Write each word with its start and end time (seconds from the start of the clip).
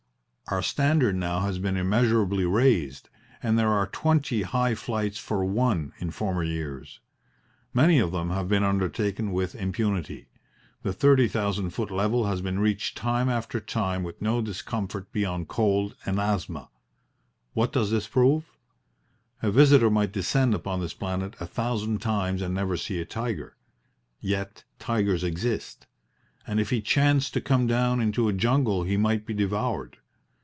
Our 0.47 0.61
standard 0.61 1.15
now 1.15 1.39
has 1.39 1.59
been 1.59 1.77
immeasurably 1.77 2.43
raised, 2.43 3.07
and 3.41 3.57
there 3.57 3.69
are 3.71 3.87
twenty 3.87 4.41
high 4.41 4.75
flights 4.75 5.17
for 5.17 5.45
one 5.45 5.93
in 5.99 6.11
former 6.11 6.43
years. 6.43 6.99
Many 7.73 7.99
of 7.99 8.11
them 8.11 8.31
have 8.31 8.49
been 8.49 8.61
undertaken 8.65 9.31
with 9.31 9.55
impunity. 9.55 10.27
The 10.83 10.91
thirty 10.91 11.29
thousand 11.29 11.69
foot 11.69 11.89
level 11.89 12.25
has 12.25 12.41
been 12.41 12.59
reached 12.59 12.97
time 12.97 13.29
after 13.29 13.61
time 13.61 14.03
with 14.03 14.21
no 14.21 14.41
discomfort 14.41 15.09
beyond 15.13 15.47
cold 15.47 15.95
and 16.05 16.19
asthma. 16.19 16.67
What 17.53 17.71
does 17.71 17.89
this 17.89 18.09
prove? 18.09 18.43
A 19.41 19.51
visitor 19.51 19.89
might 19.89 20.11
descend 20.11 20.53
upon 20.53 20.81
this 20.81 20.93
planet 20.93 21.33
a 21.39 21.45
thousand 21.47 22.01
times 22.01 22.41
and 22.41 22.53
never 22.53 22.75
see 22.75 22.99
a 22.99 23.05
tiger. 23.05 23.55
Yet 24.19 24.65
tigers 24.79 25.23
exist, 25.23 25.87
and 26.45 26.59
if 26.59 26.71
he 26.71 26.81
chanced 26.81 27.33
to 27.35 27.39
come 27.41 27.67
down 27.67 28.01
into 28.01 28.27
a 28.27 28.33
jungle 28.33 28.83
he 28.83 28.97
might 28.97 29.25
be 29.25 29.33
devoured. 29.33 29.97